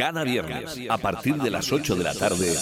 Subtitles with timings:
[0.00, 2.56] Cada viernes, a partir de las 8 de la tarde,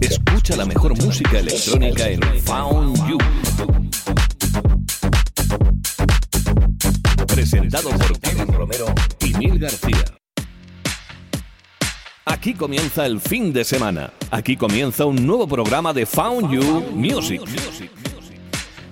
[0.00, 3.18] escucha la mejor música electrónica en Found You.
[7.26, 10.21] Presentado por Kevin Romero y Neil García.
[12.24, 14.12] Aquí comienza el fin de semana.
[14.30, 17.42] Aquí comienza un nuevo programa de Found You Music.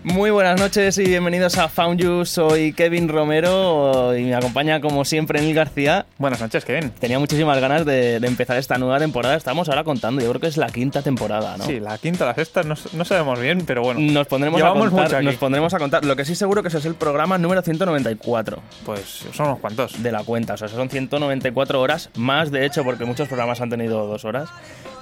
[0.03, 2.25] Muy buenas noches y bienvenidos a Found You.
[2.25, 6.07] Soy Kevin Romero y me acompaña como siempre Neil García.
[6.17, 6.89] Buenas noches, Kevin.
[6.91, 9.35] Tenía muchísimas ganas de, de empezar esta nueva temporada.
[9.37, 11.67] Estamos ahora contando, yo creo que es la quinta temporada, ¿no?
[11.67, 14.01] Sí, la quinta, la sexta, no, no sabemos bien, pero bueno.
[14.01, 15.27] Nos pondremos, a Llevamos contar, aquí.
[15.27, 16.03] nos pondremos a contar.
[16.03, 20.03] Lo que sí seguro que ese es el programa número 194 Pues son unos cuantos.
[20.03, 20.55] de la cuenta.
[20.55, 24.49] O sea, son 194 horas, más de hecho, porque muchos programas han tenido dos horas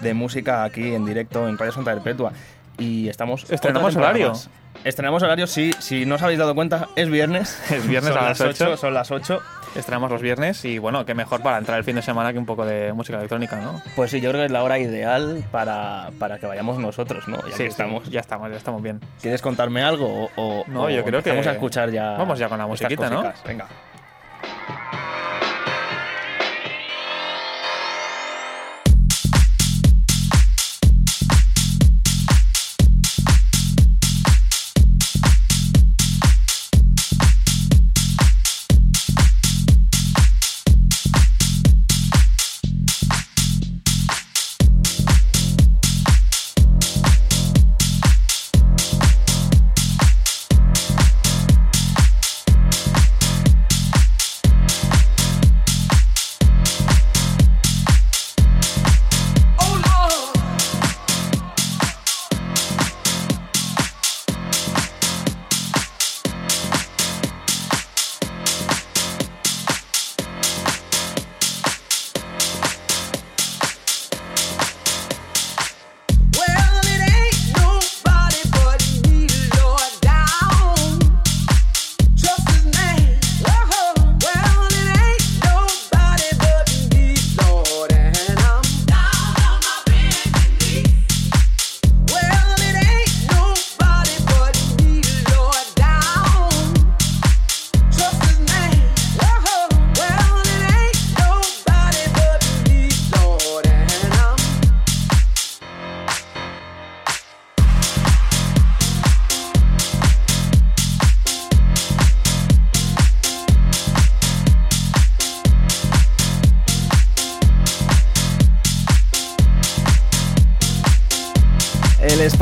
[0.01, 2.33] de música aquí en directo en Radio Santa Perpetua.
[2.79, 3.51] Y estamos.
[3.51, 4.29] ¿Estrenamos horario?
[4.31, 4.49] más.
[4.85, 5.73] Estrenamos horario, sí.
[5.81, 7.61] Si no os habéis dado cuenta, es viernes.
[7.71, 8.77] Es viernes a las 8.
[8.77, 9.41] Son las 8.
[9.75, 12.47] Estrenamos los viernes y bueno, qué mejor para entrar el fin de semana que un
[12.47, 13.83] poco de música electrónica, ¿no?
[13.97, 17.37] Pues sí, yo creo que es la hora ideal para, para que vayamos nosotros, ¿no?
[17.51, 18.09] Ya que estamos.
[18.09, 19.01] Ya estamos, ya estamos bien.
[19.21, 20.07] ¿Quieres contarme algo?
[20.07, 22.13] O, o- No, o yo creo que- empezamos a escuchar ya.
[22.13, 23.31] Vamos ya con la musiquita, ¿no?
[23.45, 23.67] Venga.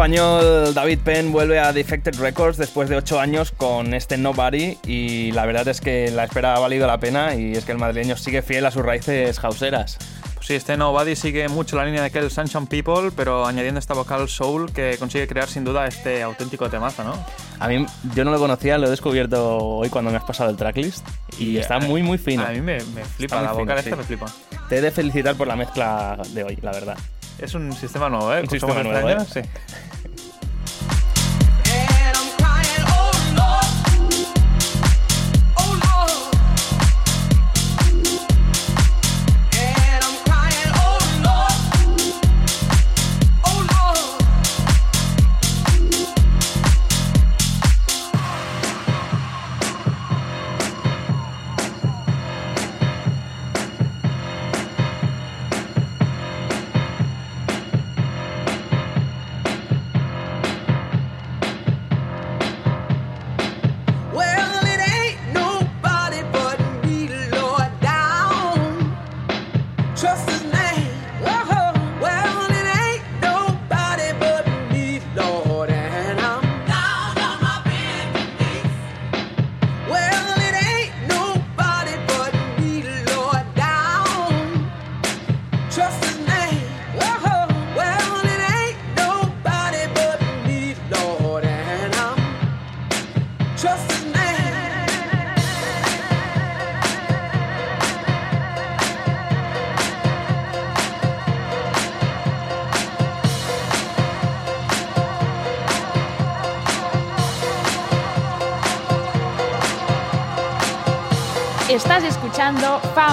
[0.07, 5.33] Español David Penn vuelve a Defected Records después de 8 años con este Nobody y
[5.33, 8.17] la verdad es que la espera ha valido la pena y es que el madrileño
[8.17, 9.99] sigue fiel a sus raíces hauseras.
[10.37, 13.95] Pues sí, este Nobody sigue mucho la línea de aquel Sunshine People, pero añadiendo esta
[13.95, 17.15] vocal soul que consigue crear sin duda este auténtico temazo, ¿no?
[17.59, 17.85] A mí
[18.15, 21.05] yo no lo conocía, lo he descubierto hoy cuando me has pasado el tracklist
[21.37, 22.45] y está muy muy fino.
[22.45, 23.89] A mí me, me flipa, la fino, vocal sí.
[23.89, 24.27] esta me flipa.
[24.69, 26.97] Te he de felicitar por la mezcla de hoy, la verdad.
[27.39, 28.41] Es un sistema nuevo, ¿eh?
[28.41, 29.17] Un sistema nuevo, ¿eh?
[29.31, 29.41] Sí.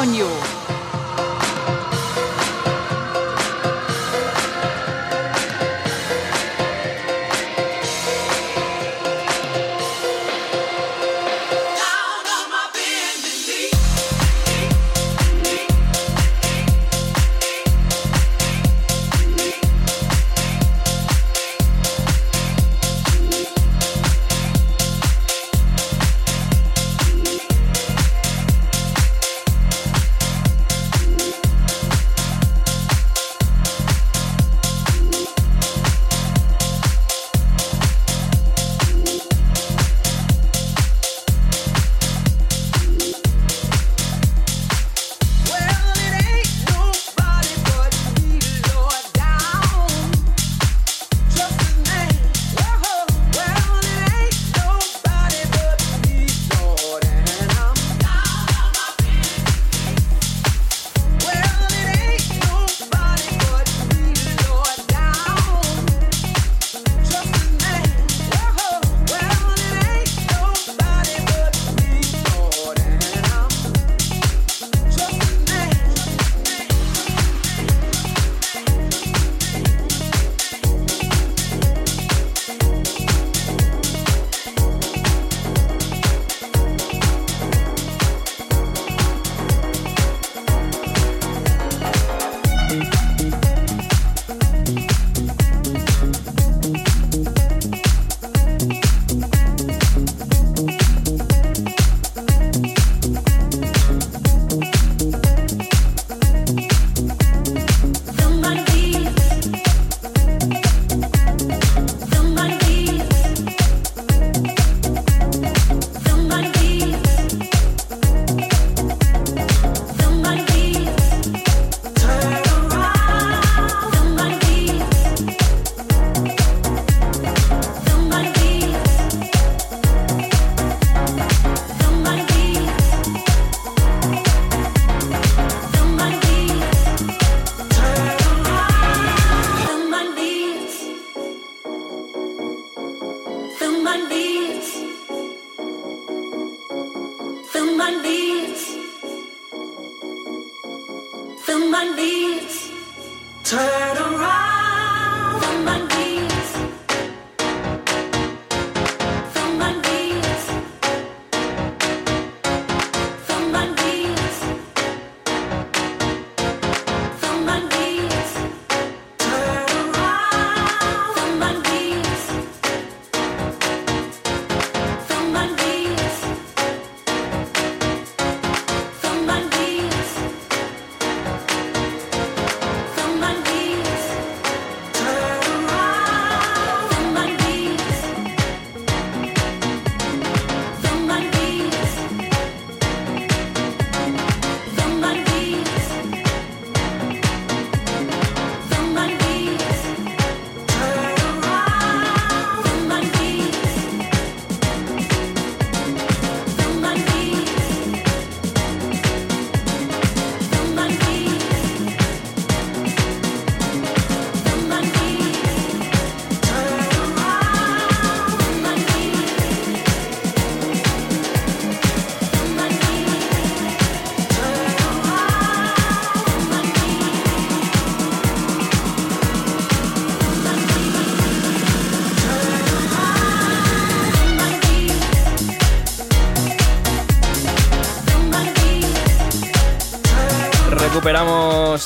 [0.03, 0.43] Found You.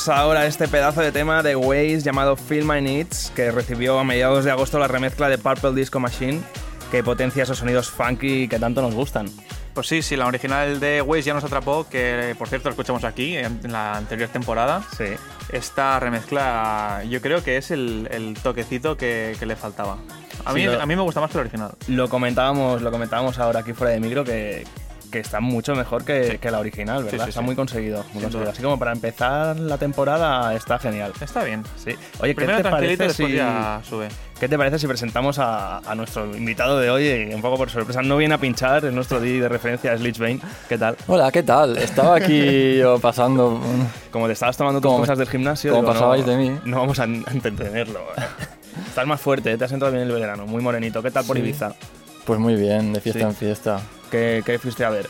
[0.08, 4.44] Ahora este pedazo de tema de Waze llamado Feel My Needs, que recibió a mediados
[4.44, 6.40] de agosto la remezcla de Purple Disco Machine,
[6.90, 9.28] que potencia esos sonidos funky que tanto nos gustan.
[9.74, 13.04] Pues sí, sí, la original de Waze ya nos atrapó, que por cierto lo escuchamos
[13.04, 14.82] aquí en en la anterior temporada.
[14.96, 15.04] Sí.
[15.52, 19.98] Esta remezcla yo creo que es el, el toquecito que, que le faltaba.
[20.44, 21.72] A mí, Sí, lo- a mí me gusta más que el original.
[21.86, 24.66] Lo comentábamos, lo comentábamos ahora aquí fuera de micro que,
[25.10, 27.18] que está mucho mejor que, que la original, ¿verdad?
[27.18, 27.46] Sí, sí, está sí.
[27.46, 28.50] muy conseguido, muy conseguido.
[28.50, 31.12] Así como para empezar la temporada está genial.
[31.20, 31.62] Está bien.
[31.82, 31.94] Sí.
[32.20, 34.08] Oye, ¿qué te, parece si, ya sube.
[34.38, 37.06] ¿qué te parece si presentamos a, a nuestro invitado de hoy?
[37.08, 40.00] Y un poco por sorpresa, no viene a pinchar, es nuestro DJ de referencia, es
[40.00, 40.40] Lich Bane.
[40.68, 40.96] ¿Qué tal?
[41.06, 41.78] Hola, ¿qué tal?
[41.78, 43.60] Estaba aquí yo pasando.
[44.10, 46.58] Como te estabas tomando tus Como- cosas del gimnasio, como digo, pasabais no, de mí.
[46.64, 48.00] No vamos a, entretenerlo.
[48.86, 51.02] Estás más fuerte, te has entrado bien el verano, muy morenito.
[51.02, 51.42] ¿Qué tal por Sí.
[51.42, 51.72] Ibiza?
[52.24, 53.26] Pues muy bien, de fiesta Sí.
[53.26, 53.80] en fiesta.
[54.10, 55.08] ¿Qué, qué fuiste a ver?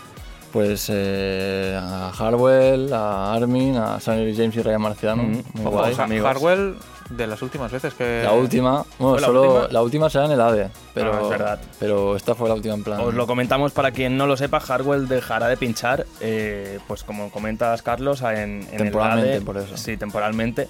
[0.52, 5.22] Pues eh, a Harwell, a Armin, a Sonny James y Ryan Marciano.
[5.22, 5.92] Mm, muy ojo, guay.
[5.92, 6.26] o sea, amigos.
[6.30, 6.74] Harwell,
[7.10, 8.22] de las últimas veces que.
[8.24, 9.68] La última, bueno, ¿Fue la solo última?
[9.72, 11.60] la última será en el AVE, pero, Ah, es verdad.
[11.78, 13.00] pero esta fue la última en plan.
[13.00, 17.30] Os lo comentamos para quien no lo sepa, Hardwell dejará de pinchar, eh, pues como
[17.30, 19.76] comentas Carlos, en, en Temporalmente, el ADE, por eso.
[19.76, 20.68] Sí, temporalmente.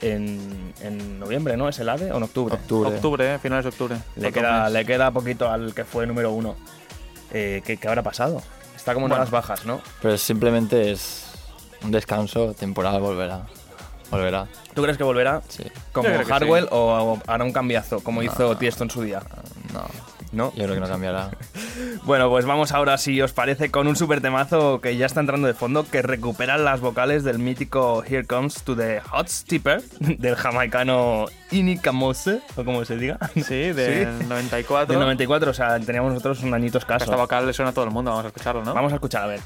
[0.00, 1.68] En, en noviembre, ¿no?
[1.68, 2.54] ¿Es el ADE o en octubre?
[2.54, 2.88] Octubre.
[2.94, 3.96] Octubre, eh, finales de octubre.
[4.14, 6.54] Le queda, le queda poquito al que fue número uno.
[7.32, 8.42] Eh, ¿qué, qué habrá pasado?
[8.76, 9.24] Está como en Bueno.
[9.24, 9.80] las bajas, ¿no?
[10.00, 11.26] Pero simplemente es
[11.82, 13.46] un descanso temporal, volverá.
[14.10, 15.64] Volverá, ¿Tú crees que volverá sí.
[15.92, 16.68] como Hardwell sí.
[16.72, 16.78] o,
[17.14, 19.20] o hará un cambiazo como hizo Tiesto en su día?
[19.74, 19.84] No,
[20.32, 20.52] ¿No?
[20.54, 21.30] yo creo que no cambiará.
[22.04, 25.46] Bueno, pues vamos ahora, si os parece, con un super temazo que ya está entrando
[25.46, 30.34] de fondo, que recupera las vocales del mítico Here Comes to the Hot Stepper del
[30.34, 33.18] jamaicano Ini Kamose, o como se diga.
[33.34, 34.86] Sí, del 94.
[34.92, 37.04] Del 94, o sea, teníamos nosotros un añito escaso.
[37.04, 38.74] Esta vocal le suena a todo el mundo, vamos a escucharlo, ¿no?
[38.74, 39.40] Vamos a escuchar, a ver.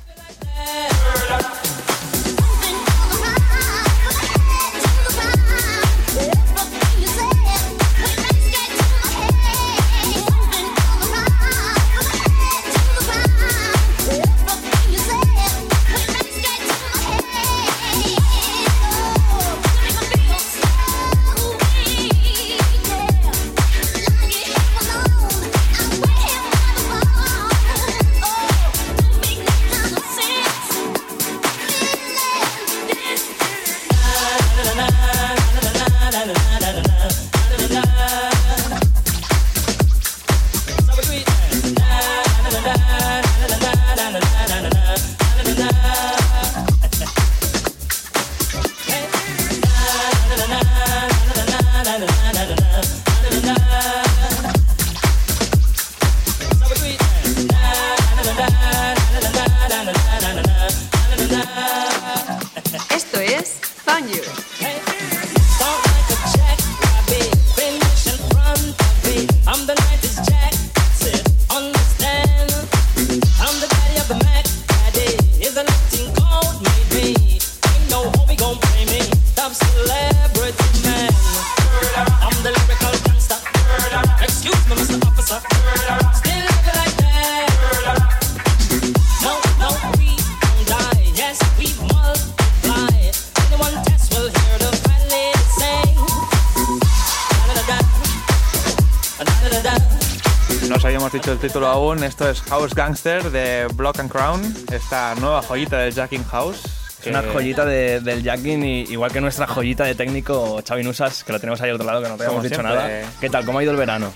[102.03, 106.61] Esto es House Gangster de Block and Crown, esta nueva joyita del Jacking House.
[107.01, 111.25] Es una joyita de- del Jackin, y, igual que nuestra joyita de técnico Xavi Nusas,
[111.25, 112.75] que lo tenemos ahí al otro lado, que no te habíamos dicho siempre.
[112.77, 113.09] nada.
[113.21, 113.45] ¿Qué tal?
[113.45, 114.13] ¿Cómo ha ido el verano?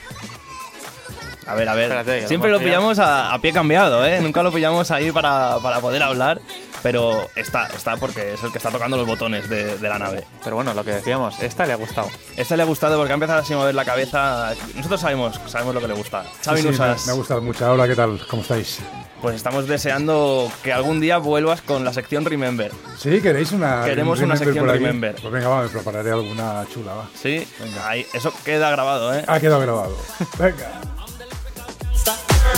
[1.46, 1.84] A ver, a ver.
[1.84, 4.20] Espérate, Siempre lo pillamos a, a pie cambiado, ¿eh?
[4.20, 6.40] Nunca lo pillamos ahí para, para poder hablar,
[6.86, 10.24] pero está, está porque es el que está tocando los botones de, de la nave.
[10.44, 12.08] Pero bueno, lo que decíamos, esta le ha gustado.
[12.36, 14.54] Este le ha gustado porque ha empezado así a mover la cabeza.
[14.76, 16.22] Nosotros sabemos, sabemos lo que le gusta.
[16.44, 17.72] Xavi Sí, sí, me, Nusas, me ha gustado mucho.
[17.72, 18.24] Hola, ¿qué tal?
[18.28, 18.78] ¿Cómo estáis?
[19.20, 22.70] pues estamos deseando que algún día vuelvas con la sección Remember.
[22.96, 24.68] Sí, ¿queréis una Queremos una Remember sección?
[24.68, 25.14] Remember.
[25.20, 27.08] Pues venga, va, me prepararé alguna chula, va.
[27.20, 27.44] Sí,
[27.82, 29.24] ahí, eso queda grabado, ¿eh?
[29.26, 29.96] Ha quedado grabado.
[30.38, 30.80] Venga.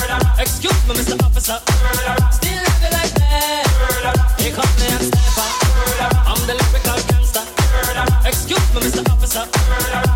[0.09, 1.23] Excuse me, Mr.
[1.23, 1.59] Officer.
[2.33, 3.65] Still living like that.
[6.27, 7.45] I'm the lyrical gangster.
[8.27, 9.03] Excuse me, Mr.
[9.12, 10.08] Officer.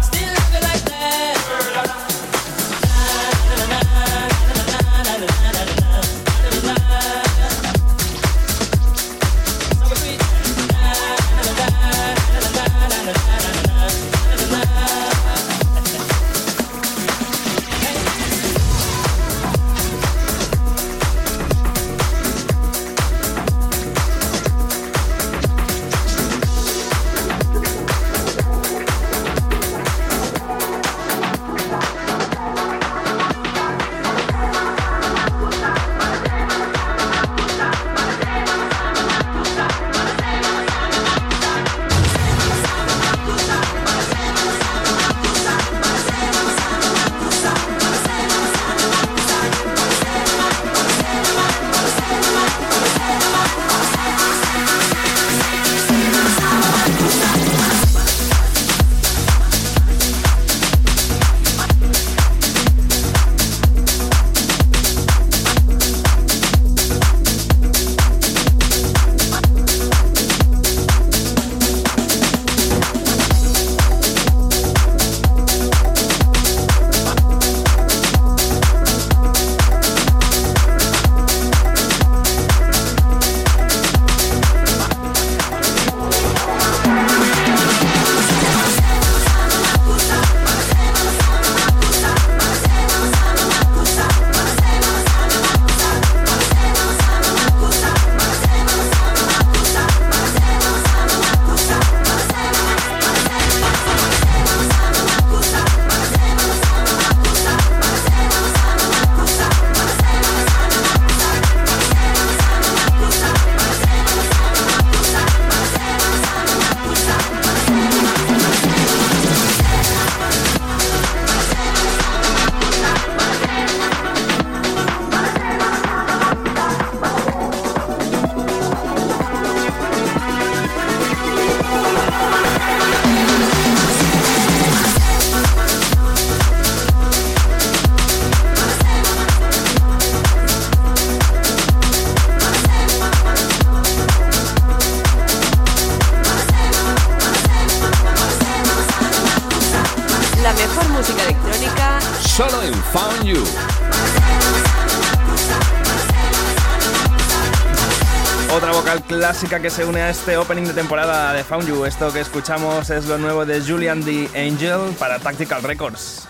[159.49, 161.85] Que se une a este opening de temporada de Found You.
[161.85, 166.27] Esto que escuchamos es lo nuevo de Julian the Angel para Tactical Records.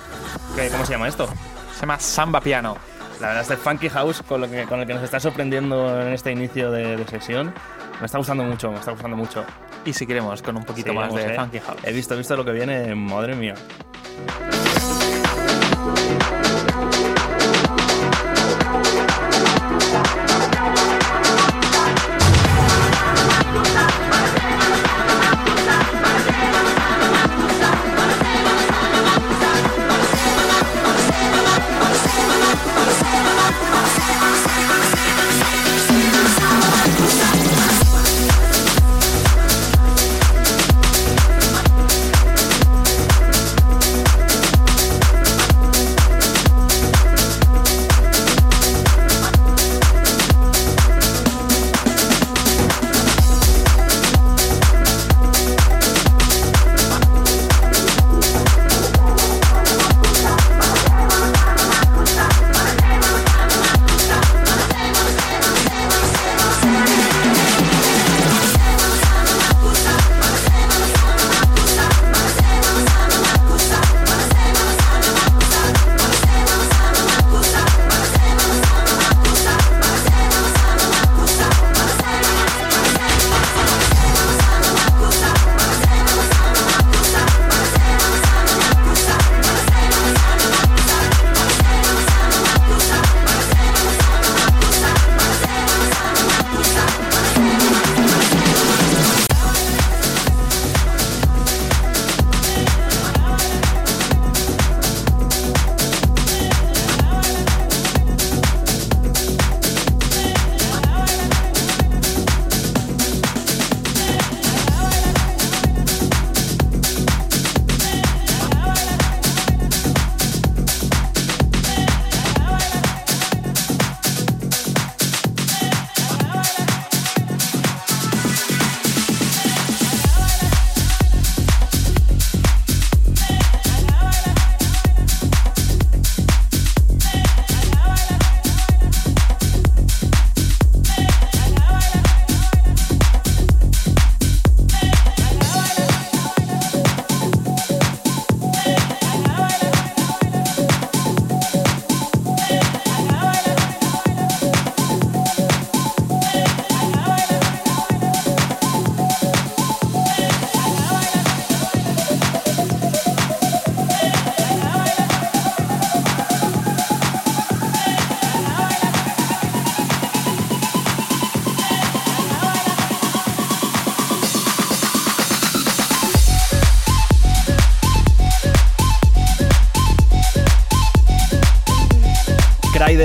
[0.56, 1.28] ¿Qué- ¿Cómo se llama esto?
[1.74, 2.76] Se llama Samba Piano.
[3.20, 6.12] La verdad, este funky house con, lo que, con el que nos está sorprendiendo en
[6.12, 7.54] este inicio de, de sesión,
[8.00, 9.44] me está gustando mucho, me está gustando mucho.
[9.84, 11.38] Y seguiremos con un poquito más Seguiremos, de ¿eh?
[11.38, 11.80] Funky House.
[11.84, 13.54] He visto, he visto lo que viene, madre mía.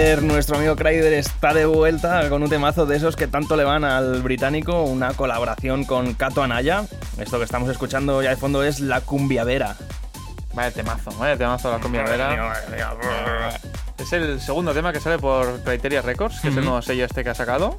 [0.08, 3.84] Nuestro amigo Kryder está de vuelta con un temazo de esos que tanto le van
[3.84, 6.86] al británico, una colaboración con Kato Anaya.
[7.20, 9.76] Esto que estamos escuchando ya de fondo es La Cumbiavera.
[10.54, 12.54] Vaya temazo, vaya temazo la cumbia vera.
[13.98, 17.26] Es el segundo tema que sale por Criteria Records, que es el nuevo sello este
[17.26, 17.78] que ha sacado.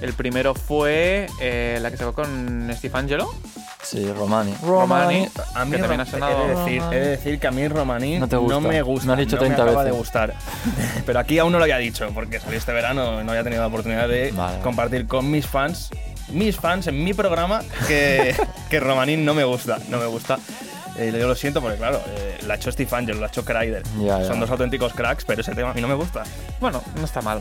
[0.00, 3.34] El primero fue eh, la que sacó con Steve Angelo.
[3.90, 4.54] Sí, Romani.
[4.62, 6.44] Romani, A mí que también ha sonado.
[6.44, 8.60] he, de decir, he de decir que a mí Romaní No te gusta.
[8.60, 9.12] me gusta.
[9.14, 9.98] Has dicho no 30 me acaba de veces.
[9.98, 10.34] gustar.
[11.06, 13.62] Pero aquí aún no lo había dicho, porque salí este verano y no había tenido
[13.62, 14.60] la oportunidad de Vale.
[14.60, 15.90] compartir con mis fans,
[16.28, 18.36] mis fans en mi programa, que,
[18.70, 19.78] que Romaní no me gusta.
[19.88, 20.38] No me gusta.
[20.96, 23.44] Eh, yo lo siento porque, claro, eh, la ha hecho Steve Angelo, la ha hecho
[23.44, 24.24] ya.
[24.24, 26.22] Son dos auténticos cracks, pero ese tema a mí no me gusta.
[26.60, 27.40] Bueno, no está mal.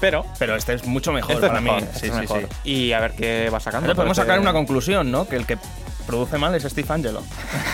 [0.00, 0.24] Pero.
[0.38, 1.88] Pero este es mucho mejor este es para mejor, mí.
[1.92, 2.40] este Sí, es sí, mejor.
[2.40, 2.70] sí.
[2.70, 3.94] Y a ver qué va sacando.
[3.94, 5.28] Podemos sacar una conclusión, ¿no?
[5.28, 5.58] Que el que
[6.06, 7.22] produce mal es Steve Angelo.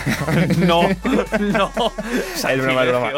[0.57, 0.83] no,
[1.39, 1.71] no.
[2.35, 3.11] Es broma, es broma.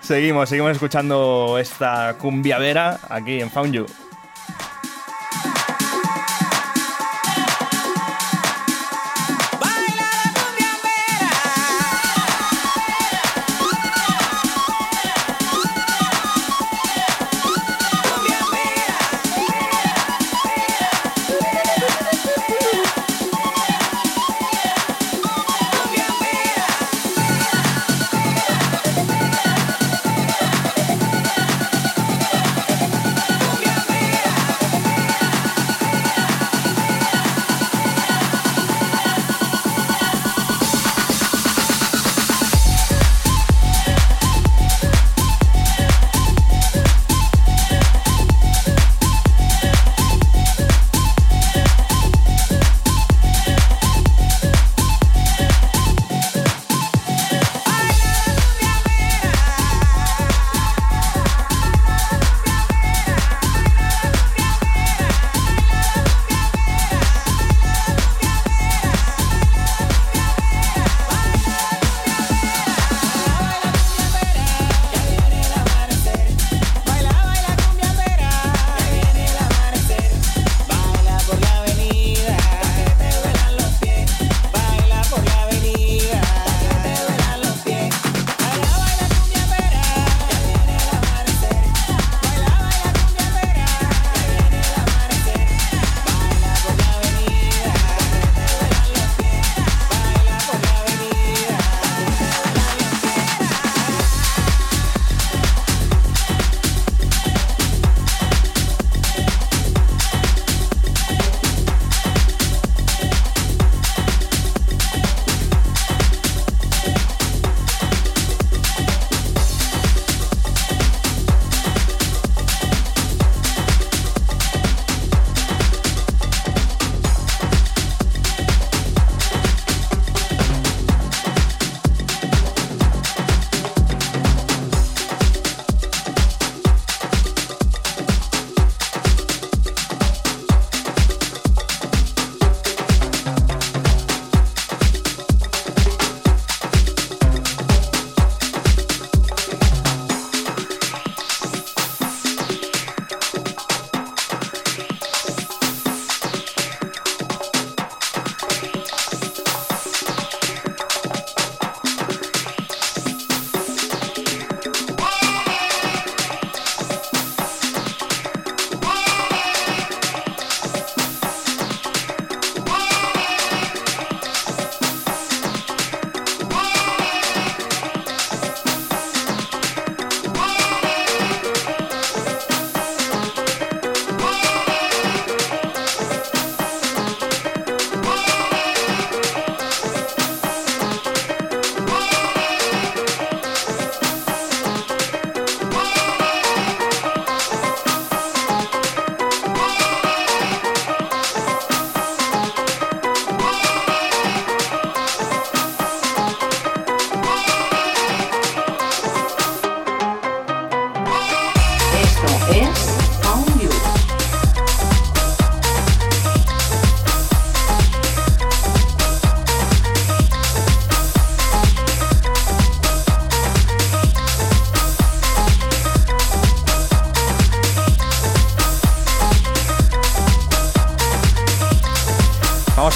[0.00, 3.86] Seguimos, seguimos escuchando esta cumbiavera aquí en Found You.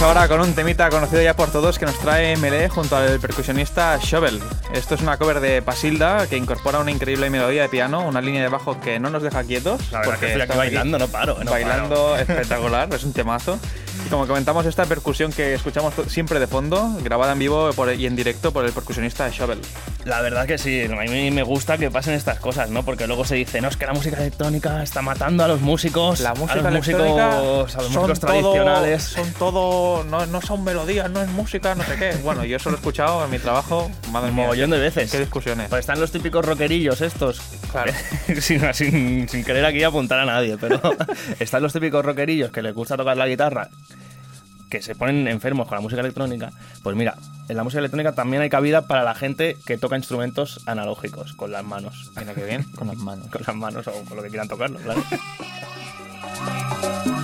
[0.08, 3.98] Ahora con un temita conocido ya por todos que nos trae Melee junto al percusionista
[4.02, 4.40] Shovel.
[4.72, 8.40] Esto es una cover de Pasilda que incorpora una increíble melodía de piano, una línea
[8.42, 9.92] de bajo que no nos deja quietos.
[9.92, 13.12] La verdad porque que estoy aquí estamos bailando, no paro, no bailando espectacular, es un
[13.12, 13.58] temazo.
[14.06, 18.06] Y como comentamos, esta percusión que escuchamos siempre de fondo, grabada en vivo por- y
[18.06, 19.60] en directo por el percusionista Shovel.
[20.04, 22.82] La verdad que sí, a mí me gusta que pasen estas cosas, ¿no?
[22.84, 26.20] Porque luego se dice, no, es que la música electrónica está matando a los músicos,
[26.20, 29.02] La a música los músicos, a los músicos todo- tradicionales.
[29.02, 32.12] son todo, no, no son melodías, no es música, no sé qué.
[32.22, 34.44] Bueno, yo eso lo he escuchado en mi trabajo, madre Un mía.
[34.44, 35.10] mogollón de veces.
[35.10, 35.68] Qué discusiones.
[35.68, 37.40] Pues están los típicos rockerillos estos.
[37.72, 37.92] Claro.
[38.40, 40.80] sin, sin- sin querer aquí apuntar a nadie, pero
[41.38, 43.68] están los típicos rockerillos que les gusta tocar la guitarra,
[44.68, 46.50] que se ponen enfermos con la música electrónica.
[46.82, 47.16] Pues mira,
[47.48, 51.52] en la música electrónica también hay cabida para la gente que toca instrumentos analógicos, con
[51.52, 52.10] las manos.
[52.16, 52.64] Mira qué bien.
[52.74, 53.26] Con las manos.
[53.30, 55.02] Con las manos o con lo que quieran tocarlo, claro.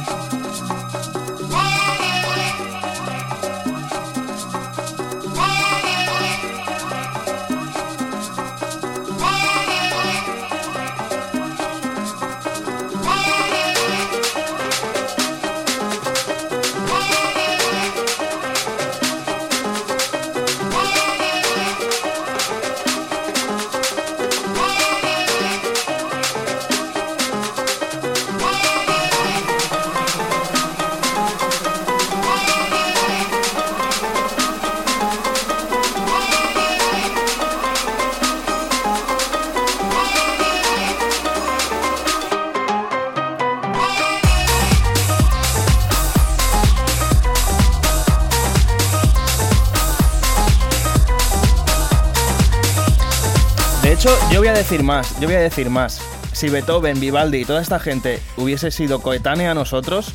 [54.64, 56.00] decir más, yo voy a decir más.
[56.33, 60.14] Si Beethoven, Vivaldi y toda esta gente hubiese sido coetánea a nosotros,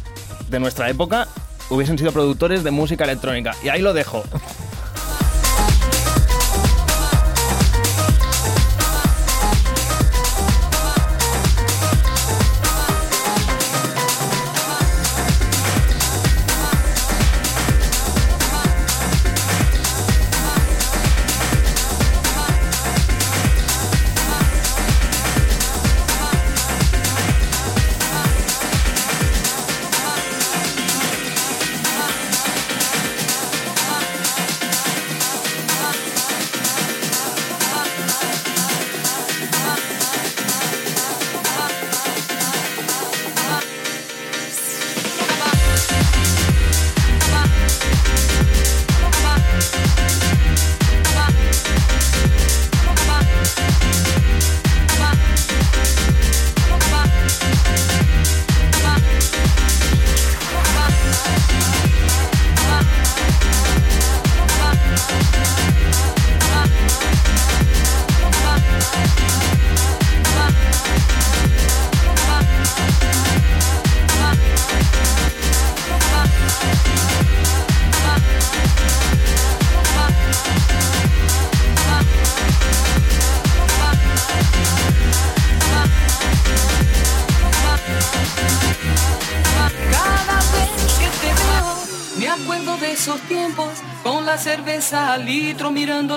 [0.50, 1.28] de nuestra época,
[1.70, 3.56] hubiesen sido productores de música electrónica.
[3.64, 4.24] Y ahí lo dejo.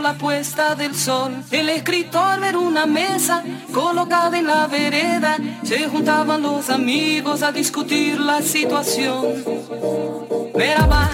[0.02, 1.32] La puesta del sol.
[1.50, 8.18] El escritor ver una mesa colocada en la vereda, se juntaban los amigos a discutir
[8.18, 9.44] la situación.
[10.56, 11.08] Merhaba,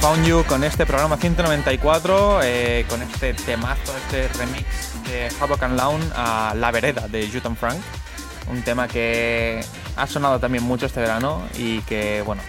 [0.00, 4.64] Found You con este programa 194, eh, con este temazo, este remix
[5.08, 7.78] de Havoc and Lawn a La Vereda de Jutan Frank.
[8.50, 9.60] Un tema que
[9.96, 12.42] ha sonado también mucho este verano y que, bueno,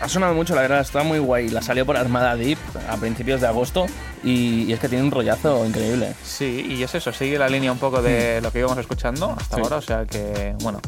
[0.00, 1.48] Ha sonado mucho, la verdad, está muy guay.
[1.50, 2.58] La salió por Armada Deep
[2.90, 3.86] a principios de agosto
[4.24, 6.14] y, y es que tiene un rollazo increíble.
[6.24, 9.56] sí, y es eso, sigue la línea un poco de lo que íbamos escuchando hasta
[9.56, 9.62] Sí.
[9.62, 10.80] ahora, o sea que, bueno,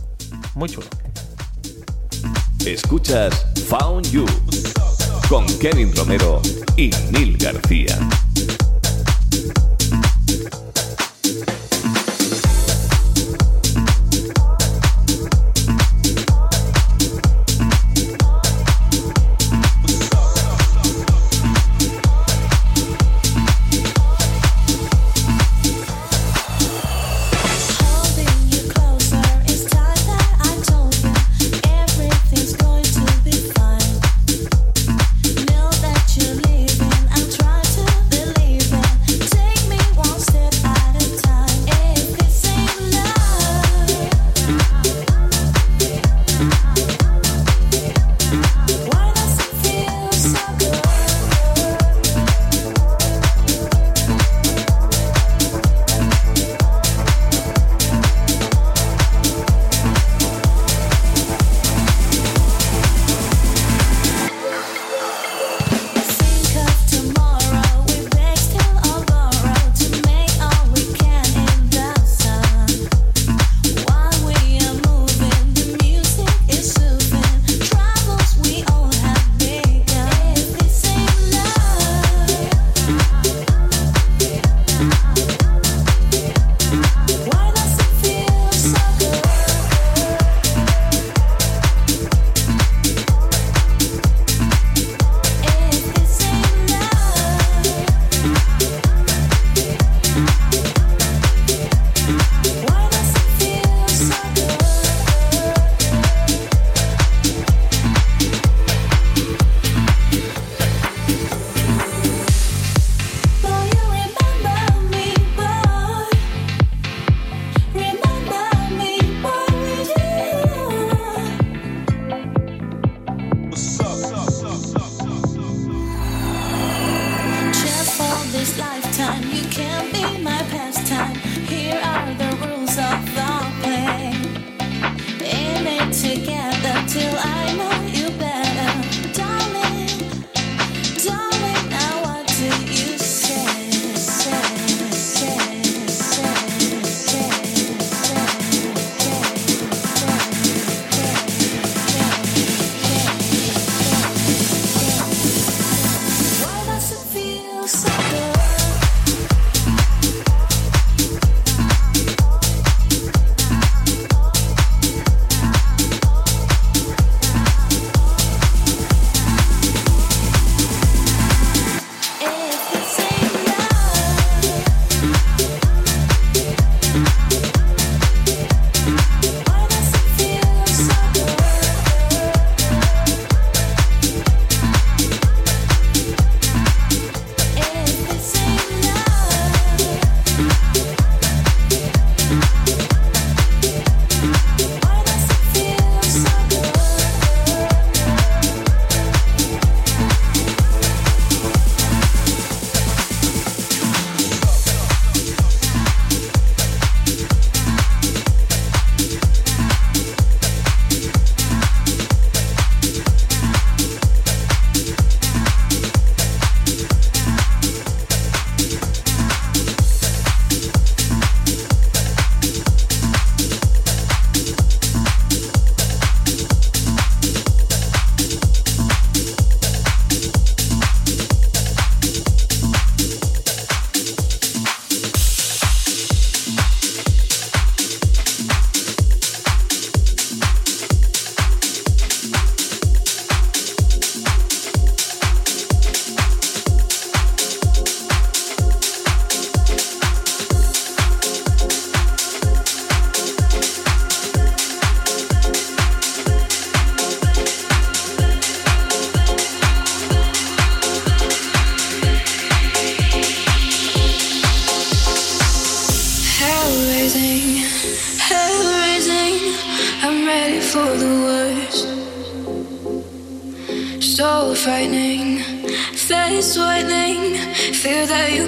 [0.54, 0.86] muy chulo.
[2.66, 4.26] Escuchas Found You
[5.28, 6.40] con Kevin Romero
[6.76, 7.98] y Neil García.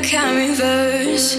[0.08, 1.36] Can't reverse.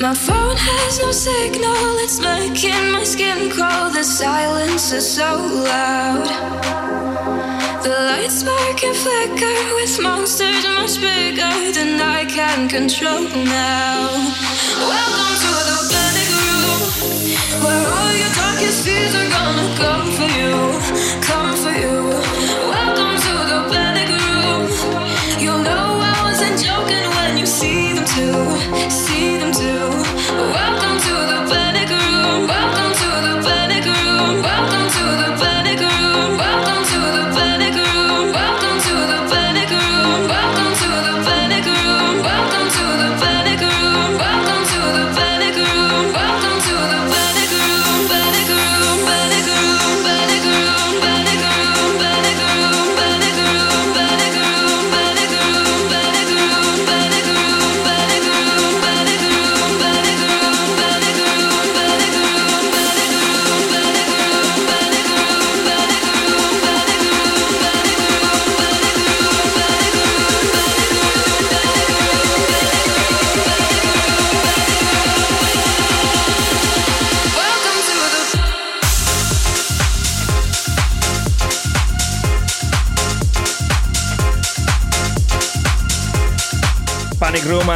[0.00, 3.90] My phone has no signal, it's making my skin crawl.
[3.90, 5.36] The silence is so
[5.70, 6.28] loud.
[7.84, 14.08] The lights spark and flicker with monsters much bigger than I can control now.
[14.92, 16.80] Welcome to the panic room,
[17.64, 20.54] where all your darkest fears are gonna come for you,
[21.20, 22.65] come for you.
[28.88, 30.75] see them do.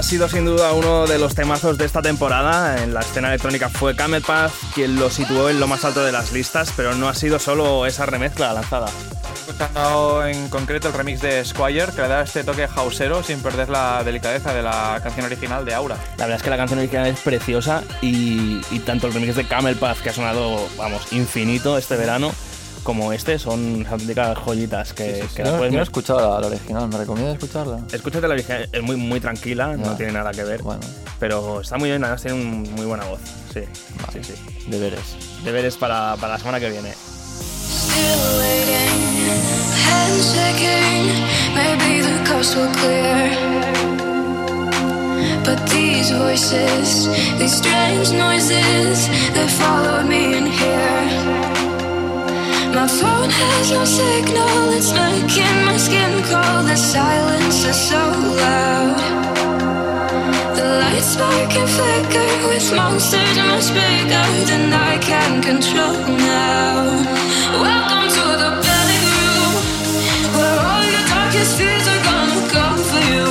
[0.00, 2.82] Ha sido sin duda uno de los temazos de esta temporada.
[2.82, 6.10] En la escena electrónica fue Camel Path quien lo situó en lo más alto de
[6.10, 8.88] las listas, pero no ha sido solo esa remezcla lanzada.
[9.46, 13.68] escuchando en concreto el remix de Squire, que le da este toque houseero sin perder
[13.68, 15.96] la delicadeza de la canción original de Aura.
[16.16, 19.46] La verdad es que la canción original es preciosa y, y tanto el remix de
[19.46, 22.32] Camel Path, que ha sonado, vamos, infinito este verano,
[22.82, 26.40] como este, son auténticas joyitas que, que Yo las no, puedes no he escuchado la,
[26.40, 27.80] la original, ¿me recomiendas escucharla?
[27.92, 30.62] Escúchate la original, es muy, muy tranquila, no tiene nada que ver.
[30.62, 30.80] Bueno.
[31.18, 33.20] Pero está muy bien, además tiene un- muy buena voz.
[33.52, 33.60] Sí,
[34.12, 34.34] sí, sí.
[34.68, 35.16] Deberes.
[35.44, 36.92] Deberes para, para la semana que viene.
[45.44, 47.06] But these voices,
[47.38, 51.49] these strange noises, they followed me in here.
[52.72, 56.62] My phone has no signal, it's making my skin crawl.
[56.62, 58.96] The silence is so loud.
[60.54, 66.86] The lights spark and flicker with monsters much bigger than I can control now.
[67.60, 69.52] Welcome to the panic room,
[70.38, 73.26] where all your darkest fears are gonna come for you,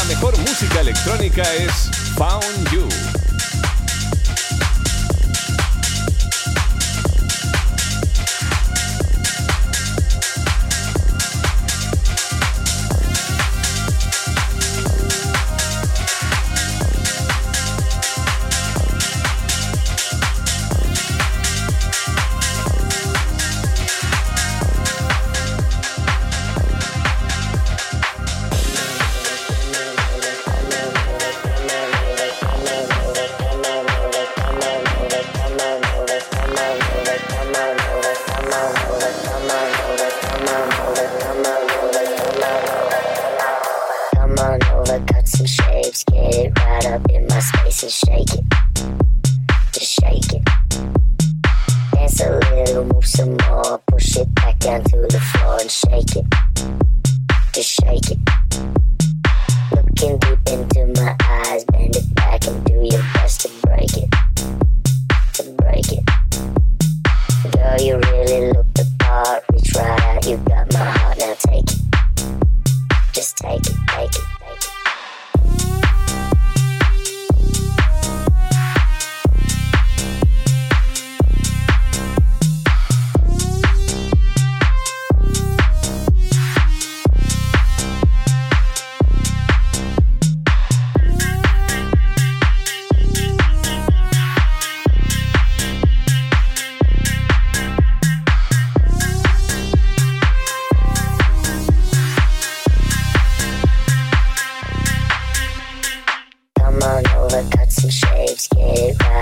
[0.00, 3.19] La mejor música electrónica es Found You.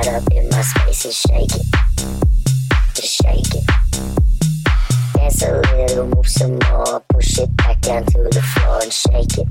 [0.09, 1.67] Up in my space and shake it.
[2.95, 3.67] Just shake it.
[5.15, 9.39] Dance a little, move some more, push it back down to the floor and shake
[9.39, 9.49] it.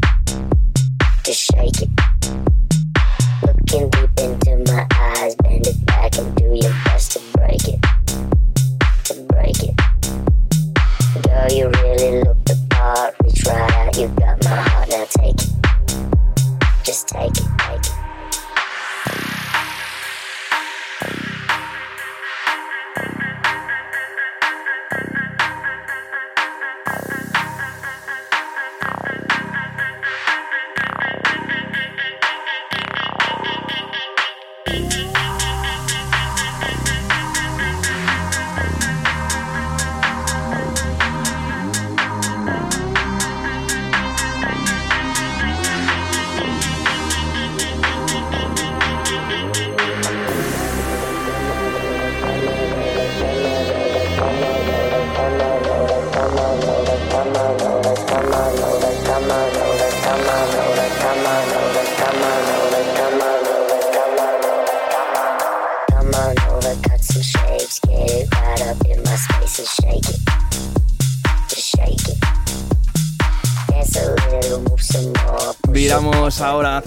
[1.23, 1.89] Just shake it.
[3.45, 7.81] Looking deep into my eyes, bend it back and do your best to break it.
[9.05, 9.75] To break it.
[11.23, 14.76] Girl, you really look the part, reach right out, you got my heart,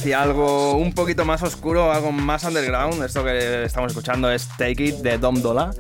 [0.00, 3.02] hacia algo un poquito más oscuro, algo más underground.
[3.04, 5.72] Esto que estamos escuchando es Take It de Dom Dola.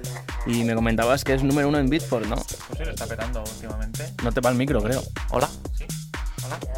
[0.46, 2.36] Y me comentabas que es número uno en Beatport, ¿no?
[2.36, 4.12] Pues sí, lo está petando últimamente.
[4.22, 5.02] No te va el micro, creo.
[5.30, 5.48] Hola.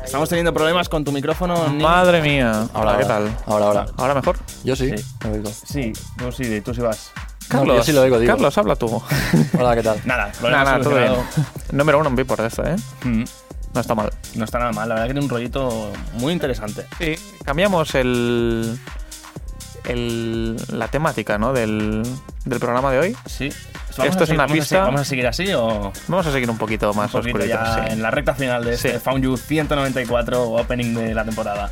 [0.05, 1.67] Estamos teniendo problemas con tu micrófono.
[1.69, 2.69] Madre mía.
[2.75, 3.37] Ahora, ¿qué tal?
[3.47, 3.87] Ahora, ahora.
[3.97, 4.39] ¿Ahora mejor?
[4.63, 5.05] Yo sí, Sí.
[5.25, 5.51] me oigo.
[5.51, 7.11] Sí, tú sí, tú sí vas.
[7.49, 8.33] Carlos, yo sí lo oigo, digo.
[8.33, 8.87] Carlos, habla tú.
[9.59, 10.01] Hola, ¿qué tal?
[10.05, 11.13] Nada, Nada, problema nada, todo bien.
[11.73, 12.77] Número uno en Beatport eso, ¿eh?
[13.05, 13.25] Mm,
[13.75, 14.11] No está mal.
[14.35, 16.87] No está nada mal, la verdad que tiene un rollito muy interesante.
[16.99, 17.15] Sí,
[17.45, 18.79] cambiamos el,
[19.85, 21.53] el la temática, ¿no?
[21.53, 22.03] Del,
[22.45, 23.17] del programa de hoy.
[23.27, 23.47] Sí.
[23.47, 24.69] Esto a es seguir- una vamos a pista.
[24.77, 25.93] seguir- ¿Vamos a seguir así o...?
[26.09, 27.93] Vamos a seguir un poquito más un poquito oscurito, ya sí.
[27.93, 28.99] en la recta final de este Sí.
[28.99, 31.71] Found You 194 opening de la temporada.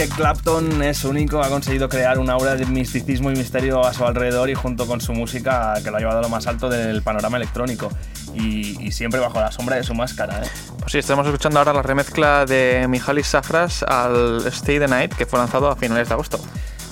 [0.00, 4.04] Que Clapton es único, ha conseguido crear una aura de misticismo y misterio a su
[4.04, 7.02] alrededor y junto con su música que lo ha llevado a lo más alto del
[7.02, 7.90] panorama electrónico.
[8.34, 10.42] Y, y siempre bajo la sombra de su máscara.
[10.42, 10.69] ¿eh?
[10.90, 15.38] Sí, estamos escuchando ahora la remezcla de Mijalis Safras al Stay the Night, que fue
[15.38, 16.40] lanzado a finales de agosto.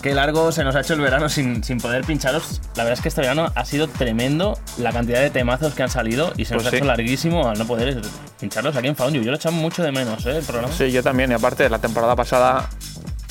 [0.03, 2.61] Qué largo se nos ha hecho el verano sin, sin poder pincharos.
[2.77, 5.91] La verdad es que este verano ha sido tremendo la cantidad de temazos que han
[5.91, 8.01] salido y se nos Pues ha hecho larguísimo al no poder
[8.39, 9.23] pincharlos aquí en Found You.
[9.23, 10.37] Yo lo he echado mucho de menos, ¿eh?
[10.37, 10.73] El programa.
[10.73, 11.33] Sí, yo también.
[11.33, 12.71] Y aparte, la temporada pasada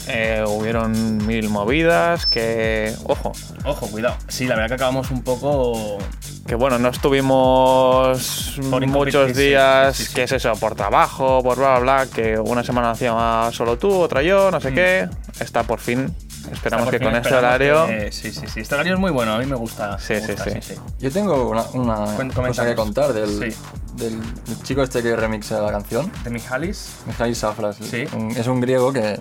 [0.07, 2.93] eh, hubieron mil movidas que...
[3.05, 3.31] Ojo.
[3.65, 4.15] Ojo, cuidado.
[4.27, 5.97] Sí, la verdad que acabamos un poco...
[6.45, 10.15] Que bueno, no estuvimos Por muchos días, sí, sí, sí.
[10.15, 13.91] que es eso, por trabajo, por bla, bla, bla, que una semana hacía solo tú,
[13.99, 15.09] otra yo, no sé qué.
[15.39, 16.13] Está por fin.
[16.51, 17.85] Esperamos que fin con este horario...
[17.87, 18.61] que- sí, sí, sí.
[18.61, 19.99] Este horario es muy bueno, a mí me gusta.
[19.99, 20.73] Sí, me sí, sí.
[20.99, 23.57] Yo tengo una, una cosa que contar del, Sí.
[23.95, 26.09] del, del chico este que remixa la canción.
[26.23, 26.91] ¿De Mijalis?
[27.05, 27.75] Mijalis Safras.
[27.81, 28.05] Sí.
[28.13, 29.19] Un- Es un griego que,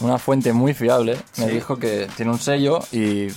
[0.00, 1.50] una fuente muy fiable, me Sí.
[1.52, 3.28] dijo que tiene un sello y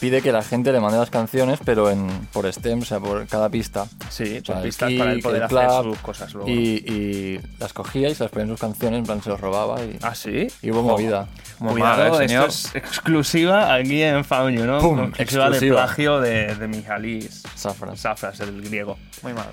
[0.00, 3.24] pide que la gente le mande las canciones, pero en, por STEM, o sea, por
[3.28, 3.86] cada pista.
[4.10, 6.48] Sí, O sea, por pistas para él poder el hacer sus cosas luego.
[6.50, 6.54] Y,
[6.84, 9.80] y las cogía y se las ponía en sus canciones, en plan se los robaba
[9.84, 10.48] y, ¿Ah, sí?
[10.60, 11.28] y hubo movida.
[11.60, 12.48] Muy Cuidado, mal, ¿eh, esto señor?
[12.48, 14.80] es exclusiva aquí en Found You, ¿no?
[14.80, 18.00] Pum, exclusiva de plagio de, de Mijalis Safras.
[18.00, 18.98] Safras, el griego.
[19.22, 19.46] Muy mal.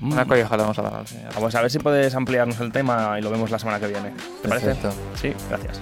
[0.00, 1.32] Una colleja le vamos a dar al señor.
[1.34, 4.10] Vamos a ver si puedes ampliarnos el tema y lo vemos la semana que viene.
[4.42, 4.74] ¿Te parece?
[4.74, 4.92] Perfecto.
[5.14, 5.80] Sí, gracias.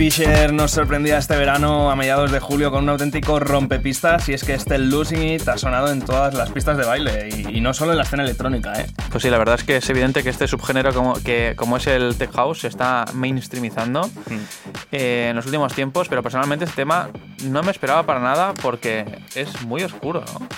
[0.00, 4.44] Fisher nos sorprendía este verano a mediados de julio con un auténtico rompepistas y es
[4.44, 7.74] que este Losing It ha sonado en todas las pistas de baile y, y no
[7.74, 8.86] solo en la escena electrónica, ¿eh?
[9.10, 11.86] Pues sí, la verdad es que es evidente que este subgénero, como, que, como es
[11.86, 14.08] el tech house, se está mainstreamizando
[14.90, 17.10] eh, en los últimos tiempos, pero personalmente este tema
[17.44, 20.48] no me esperaba para nada porque es muy oscuro, ¿no?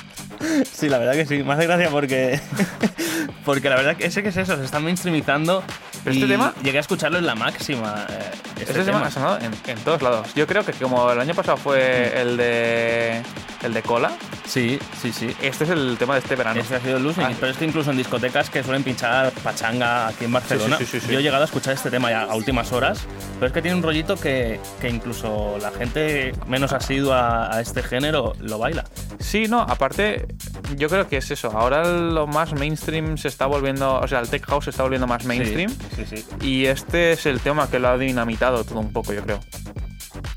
[0.73, 1.43] Sí, la verdad que sí.
[1.43, 2.41] Me hace gracia porque.
[3.45, 5.63] porque la verdad que ese que es eso, se está mainstreamizando.
[6.05, 8.07] Pero este tema- Llegué a escucharlo en la máxima.
[8.09, 8.19] eh,
[8.61, 10.35] este, Este, tema, ha sonado en, en todos lados.
[10.35, 13.23] Yo creo que como el año pasado fue el de
[13.63, 14.11] el de cola,
[14.45, 15.33] Sí, sí, sí.
[15.41, 16.61] este es el tema de este verano.
[16.61, 19.31] Ese ha sido el Losing Ah, pero es que incluso en discotecas que suelen pinchar
[19.45, 21.13] pachanga aquí en Barcelona, Sí, sí, sí, sí, sí.
[21.13, 23.77] yo he llegado a escuchar este tema ya a últimas horas, pero es que tiene
[23.77, 28.83] un rollito que, que incluso la gente menos asidua a este género lo baila.
[29.21, 30.27] Sí, no, aparte,
[30.77, 31.51] yo creo que es eso.
[31.51, 35.07] Ahora lo más mainstream se está volviendo, o sea, el tech house se está volviendo
[35.07, 35.71] más mainstream.
[35.97, 36.17] Sí, sí.
[36.19, 36.27] sí.
[36.41, 39.41] Y este es el tema que lo ha dinamitado todo un poco, yo creo.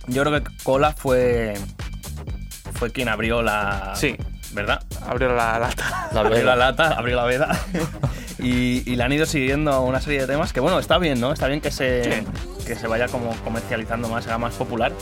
[0.08, 1.56] Yo creo que Cola fue
[2.74, 4.16] fue quien abrió la Sí.
[4.54, 4.82] ¿verdad?
[5.06, 6.10] Abrió la lata.
[6.14, 7.60] La abrió la lata, abrió la veda.
[8.40, 11.34] y, y le han ido siguiendo una serie de temas que, bueno, está bien, ¿no?
[11.34, 12.24] Está bien que se,
[12.66, 14.94] que se vaya como comercializando más, sea más popular.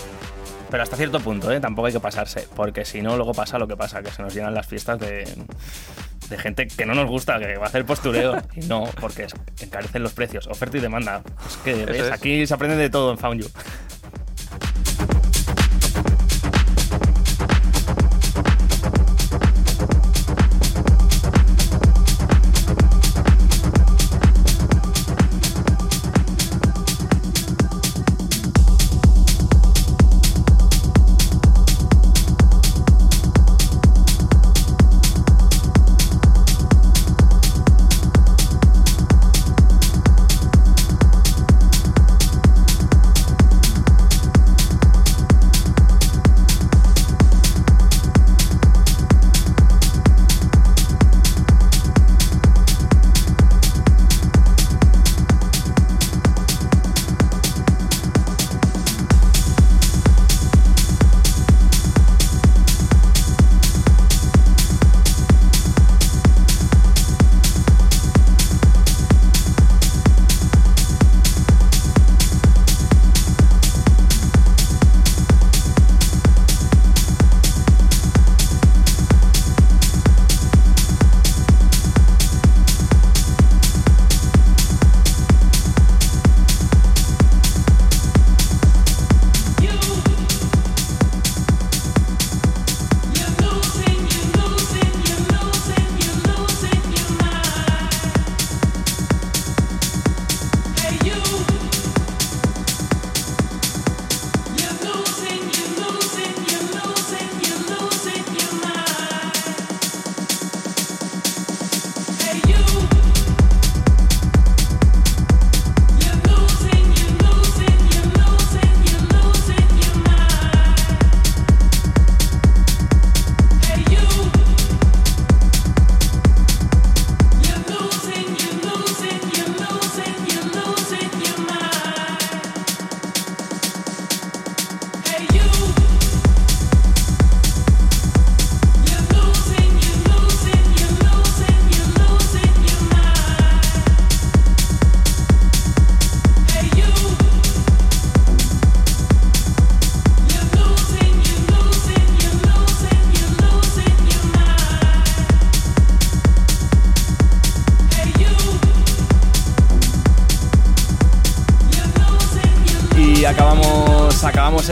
[0.74, 1.60] Pero hasta cierto punto, ¿eh?
[1.60, 2.48] Tampoco hay que pasarse.
[2.56, 5.24] Porque si no, luego pasa lo que pasa, que se nos llenan las fiestas de,
[6.30, 8.42] de gente que no nos gusta, que va a hacer postureo.
[8.56, 9.28] y no, porque
[9.62, 10.48] encarecen los precios.
[10.48, 11.22] Oferta y demanda.
[11.46, 12.06] Es que, ¿ves?
[12.06, 12.12] es.
[12.12, 13.50] Aquí se aprende de todo en Found You.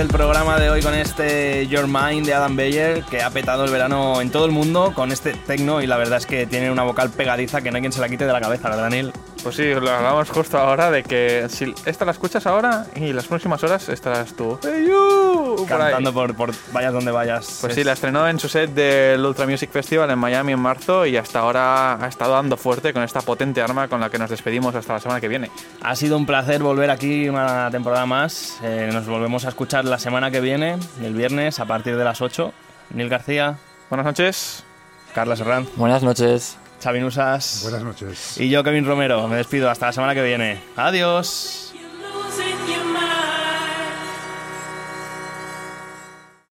[0.01, 3.71] El programa de hoy con este Your Mind de Adam Beyer, que ha petado el
[3.71, 6.81] verano en todo el mundo con este tecno y la verdad es que tiene una
[6.81, 9.13] vocal pegadiza que no hay quien se la quite de la cabeza, ¿verdad, Neil?
[9.43, 13.27] Pues sí, lo hablamos justo ahora de que si esta la escuchas ahora y las
[13.27, 14.57] próximas horas estarás tú.
[14.63, 15.20] ¡Hey, you!
[15.67, 17.57] Cantando por, por vayas donde vayas.
[17.61, 20.59] Pues Es- sí, la estrenó en su set del Ultra Music Festival en Miami en
[20.59, 24.17] marzo y hasta ahora ha estado dando fuerte con esta potente arma con la que
[24.17, 25.51] nos despedimos hasta la semana que viene.
[25.81, 28.57] Ha sido un placer volver aquí una temporada más.
[28.63, 32.21] Eh, nos volvemos a escuchar la semana que viene, el viernes, a partir de las
[32.21, 32.51] 8.
[32.91, 33.57] Neil García.
[33.89, 34.63] Buenas noches.
[35.13, 35.67] Carla Serrán.
[35.75, 36.57] Buenas noches.
[36.83, 37.59] Xavi Nusas.
[37.63, 38.37] Buenas noches.
[38.39, 39.27] Y yo, Kevin Romero.
[39.27, 39.69] Me despido.
[39.69, 40.61] Hasta la semana que viene.
[40.75, 41.70] Adiós.